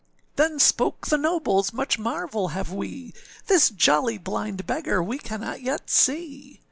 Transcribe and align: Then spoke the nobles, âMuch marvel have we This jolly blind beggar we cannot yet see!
Then 0.35 0.57
spoke 0.57 1.05
the 1.05 1.17
nobles, 1.19 1.69
âMuch 1.69 1.99
marvel 1.99 2.47
have 2.47 2.73
we 2.73 3.13
This 3.45 3.69
jolly 3.69 4.17
blind 4.17 4.65
beggar 4.65 5.03
we 5.03 5.19
cannot 5.19 5.61
yet 5.61 5.91
see! 5.91 6.59